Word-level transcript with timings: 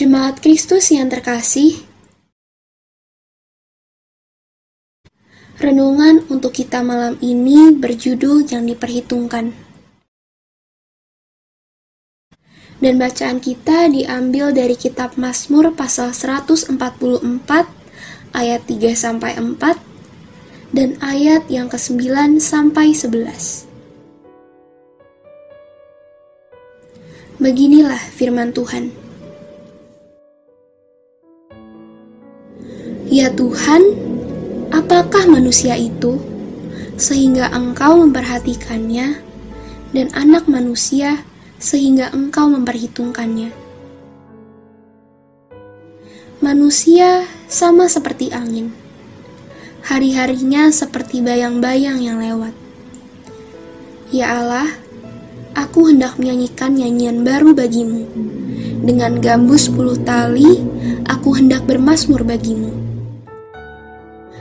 Jemaat 0.00 0.40
Kristus 0.40 0.96
yang 0.96 1.12
terkasih, 1.12 1.84
renungan 5.60 6.24
untuk 6.32 6.56
kita 6.56 6.80
malam 6.80 7.20
ini 7.20 7.68
berjudul 7.76 8.48
yang 8.48 8.64
diperhitungkan. 8.64 9.52
Dan 12.80 12.96
bacaan 12.96 13.44
kita 13.44 13.92
diambil 13.92 14.56
dari 14.56 14.72
kitab 14.72 15.20
Mazmur 15.20 15.76
pasal 15.76 16.16
144 16.16 16.72
ayat 18.32 18.64
3 18.64 18.96
sampai 18.96 19.36
4 19.36 20.72
dan 20.72 20.96
ayat 21.04 21.44
yang 21.52 21.68
ke-9 21.68 22.40
sampai 22.40 22.96
11. 22.96 23.68
Beginilah 27.36 28.00
firman 28.16 28.56
Tuhan. 28.56 28.99
Ya 33.10 33.26
Tuhan, 33.26 33.82
apakah 34.70 35.26
manusia 35.26 35.74
itu 35.74 36.22
sehingga 36.94 37.50
Engkau 37.50 37.98
memperhatikannya, 38.06 39.18
dan 39.90 40.06
anak 40.14 40.46
manusia 40.46 41.26
sehingga 41.58 42.14
Engkau 42.14 42.46
memperhitungkannya? 42.46 43.50
Manusia 46.38 47.26
sama 47.50 47.90
seperti 47.90 48.30
angin, 48.30 48.70
hari-harinya 49.82 50.70
seperti 50.70 51.18
bayang-bayang 51.18 51.98
yang 51.98 52.22
lewat. 52.22 52.54
Ya 54.14 54.38
Allah, 54.38 54.70
aku 55.58 55.90
hendak 55.90 56.14
menyanyikan 56.14 56.78
nyanyian 56.78 57.26
baru 57.26 57.58
bagimu. 57.58 58.06
Dengan 58.86 59.18
gambus 59.18 59.66
puluh 59.66 59.98
tali, 59.98 60.62
aku 61.10 61.34
hendak 61.34 61.66
bermasmur 61.66 62.22
bagimu. 62.22 62.86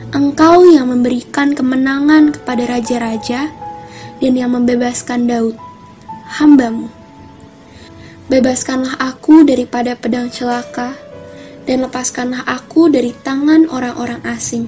Engkau 0.09 0.65
yang 0.65 0.89
memberikan 0.89 1.53
kemenangan 1.53 2.33
kepada 2.33 2.65
raja-raja 2.65 3.53
dan 4.17 4.33
yang 4.33 4.57
membebaskan 4.57 5.29
Daud, 5.29 5.53
hambamu. 6.33 6.89
Bebaskanlah 8.25 8.97
aku 8.97 9.45
daripada 9.45 9.93
pedang 9.93 10.33
celaka, 10.33 10.97
dan 11.69 11.85
lepaskanlah 11.85 12.41
aku 12.49 12.89
dari 12.89 13.13
tangan 13.21 13.69
orang-orang 13.69 14.17
asing 14.25 14.65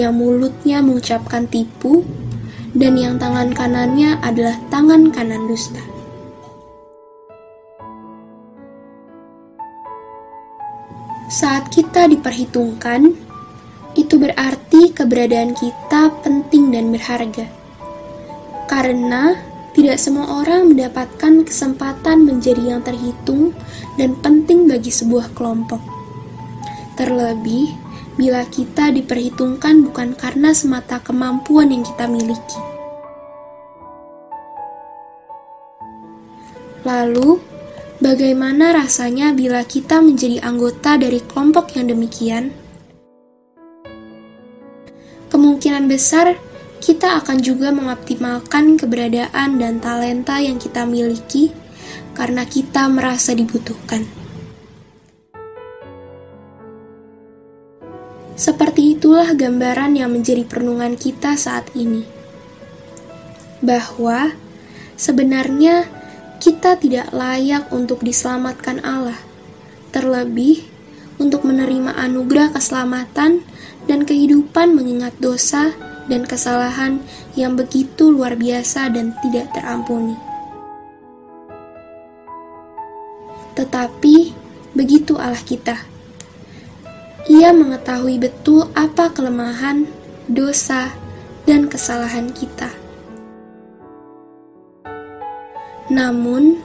yang 0.00 0.16
mulutnya 0.16 0.80
mengucapkan 0.80 1.44
tipu, 1.44 2.00
dan 2.72 2.96
yang 2.96 3.20
tangan 3.20 3.52
kanannya 3.52 4.16
adalah 4.24 4.56
tangan 4.72 5.12
kanan 5.12 5.44
dusta. 5.44 5.84
Saat 11.28 11.68
kita 11.68 12.08
diperhitungkan, 12.08 13.28
itu 13.98 14.14
berarti 14.18 14.94
keberadaan 14.94 15.54
kita 15.58 16.14
penting 16.22 16.70
dan 16.70 16.94
berharga. 16.94 17.46
Karena 18.70 19.34
tidak 19.74 19.98
semua 19.98 20.42
orang 20.42 20.74
mendapatkan 20.74 21.46
kesempatan 21.46 22.26
menjadi 22.26 22.74
yang 22.76 22.82
terhitung 22.82 23.54
dan 23.98 24.18
penting 24.18 24.66
bagi 24.66 24.90
sebuah 24.90 25.34
kelompok. 25.34 25.82
Terlebih, 26.98 27.70
bila 28.20 28.44
kita 28.44 28.92
diperhitungkan 28.92 29.88
bukan 29.88 30.12
karena 30.12 30.52
semata 30.52 31.00
kemampuan 31.00 31.72
yang 31.72 31.80
kita 31.80 32.04
miliki. 32.04 32.60
Lalu, 36.84 37.40
bagaimana 38.04 38.76
rasanya 38.76 39.32
bila 39.32 39.64
kita 39.64 40.04
menjadi 40.04 40.44
anggota 40.44 41.00
dari 41.00 41.24
kelompok 41.24 41.72
yang 41.76 41.88
demikian? 41.88 42.59
Kemungkinan 45.30 45.86
besar 45.86 46.36
kita 46.80 47.22
akan 47.22 47.38
juga 47.38 47.70
mengoptimalkan 47.70 48.74
keberadaan 48.80 49.60
dan 49.62 49.78
talenta 49.78 50.42
yang 50.42 50.56
kita 50.58 50.82
miliki 50.88 51.54
karena 52.16 52.42
kita 52.48 52.88
merasa 52.90 53.36
dibutuhkan. 53.36 54.04
Seperti 58.40 58.96
itulah 58.96 59.36
gambaran 59.36 60.00
yang 60.00 60.16
menjadi 60.16 60.48
perenungan 60.48 60.96
kita 60.96 61.36
saat 61.36 61.68
ini. 61.76 62.08
Bahwa 63.60 64.32
sebenarnya 64.96 65.84
kita 66.40 66.80
tidak 66.80 67.12
layak 67.12 67.68
untuk 67.68 68.00
diselamatkan 68.00 68.80
Allah, 68.80 69.20
terlebih 69.92 70.64
untuk 71.20 71.44
menerima 71.44 71.92
anugerah 71.92 72.56
keselamatan 72.56 73.44
dan 73.90 74.06
kehidupan 74.06 74.78
mengingat 74.78 75.10
dosa 75.18 75.74
dan 76.06 76.22
kesalahan 76.22 77.02
yang 77.34 77.58
begitu 77.58 78.14
luar 78.14 78.38
biasa 78.38 78.86
dan 78.94 79.10
tidak 79.18 79.50
terampuni. 79.50 80.14
Tetapi 83.58 84.30
begitu 84.78 85.18
Allah 85.18 85.42
kita. 85.42 85.74
Ia 87.26 87.50
mengetahui 87.50 88.22
betul 88.22 88.70
apa 88.78 89.10
kelemahan, 89.10 89.90
dosa, 90.30 90.94
dan 91.50 91.66
kesalahan 91.66 92.30
kita. 92.30 92.70
Namun, 95.90 96.62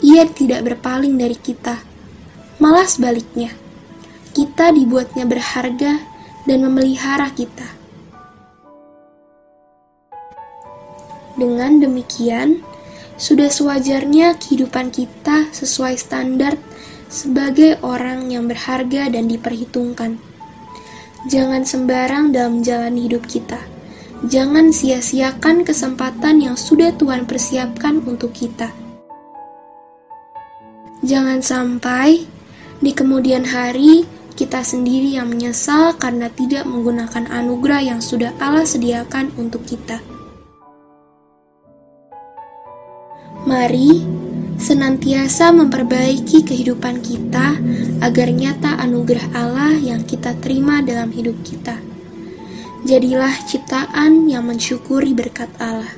ia 0.00 0.24
tidak 0.24 0.64
berpaling 0.64 1.20
dari 1.20 1.36
kita, 1.36 1.84
malah 2.56 2.88
sebaliknya. 2.88 3.52
Kita 4.32 4.72
dibuatnya 4.72 5.28
berharga 5.28 6.11
dan 6.46 6.66
memelihara 6.66 7.30
kita. 7.32 7.66
Dengan 11.38 11.80
demikian, 11.80 12.60
sudah 13.16 13.48
sewajarnya 13.48 14.36
kehidupan 14.36 14.92
kita 14.92 15.48
sesuai 15.54 15.96
standar 15.96 16.58
sebagai 17.12 17.78
orang 17.84 18.28
yang 18.32 18.48
berharga 18.48 19.08
dan 19.12 19.28
diperhitungkan. 19.28 20.20
Jangan 21.30 21.62
sembarang 21.62 22.34
dalam 22.34 22.60
menjalani 22.60 23.06
hidup 23.06 23.30
kita. 23.30 23.60
Jangan 24.26 24.70
sia-siakan 24.74 25.66
kesempatan 25.66 26.42
yang 26.42 26.54
sudah 26.58 26.94
Tuhan 26.94 27.26
persiapkan 27.26 28.02
untuk 28.06 28.34
kita. 28.34 28.70
Jangan 31.02 31.42
sampai 31.42 32.26
di 32.78 32.90
kemudian 32.94 33.46
hari 33.46 34.06
kita 34.32 34.64
sendiri 34.64 35.14
yang 35.16 35.28
menyesal 35.28 35.94
karena 35.96 36.32
tidak 36.32 36.64
menggunakan 36.64 37.28
anugerah 37.28 37.80
yang 37.84 38.00
sudah 38.00 38.32
Allah 38.40 38.64
sediakan 38.64 39.32
untuk 39.36 39.62
kita. 39.68 40.00
Mari 43.42 44.02
senantiasa 44.56 45.50
memperbaiki 45.50 46.46
kehidupan 46.46 47.02
kita 47.02 47.58
agar 47.98 48.28
nyata 48.30 48.78
anugerah 48.78 49.34
Allah 49.34 49.74
yang 49.74 50.06
kita 50.06 50.38
terima 50.38 50.78
dalam 50.80 51.10
hidup 51.10 51.34
kita. 51.42 51.82
Jadilah 52.82 53.34
ciptaan 53.46 54.26
yang 54.30 54.46
mensyukuri 54.46 55.14
berkat 55.14 55.50
Allah. 55.58 55.90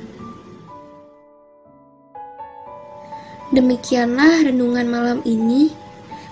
Demikianlah 3.53 4.49
renungan 4.49 4.89
malam 4.89 5.19
ini. 5.23 5.84